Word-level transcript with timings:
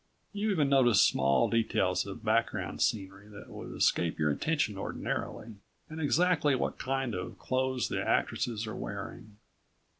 You 0.33 0.49
even 0.49 0.67
notice 0.67 0.99
small 0.99 1.47
details 1.47 2.07
of 2.07 2.23
background 2.23 2.81
scenery 2.81 3.27
that 3.27 3.49
would 3.51 3.71
escape 3.75 4.17
your 4.17 4.31
attention 4.31 4.75
ordinarily, 4.75 5.57
and 5.89 6.01
exactly 6.01 6.55
what 6.55 6.79
kind 6.79 7.13
of 7.13 7.37
clothes 7.37 7.87
the 7.87 8.01
actresses 8.01 8.65
are 8.65 8.75
wearing. 8.75 9.37